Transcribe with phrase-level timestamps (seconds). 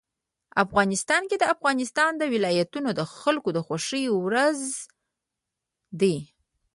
[0.63, 4.75] افغانستان کې د افغانستان ولايتونه د خلکو د خوښې وړ ځای
[6.01, 6.15] دی.